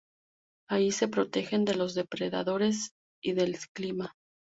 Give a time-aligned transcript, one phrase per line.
[0.67, 4.15] Allí se protegen de los depredadores y del clima.